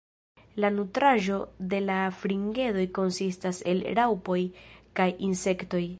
[0.63, 1.35] La nutraĵo
[1.73, 4.39] de la fringedoj konsistas el raŭpoj
[5.01, 5.85] kaj insektoj.